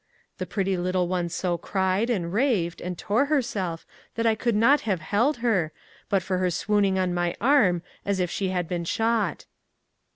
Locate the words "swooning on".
6.49-7.13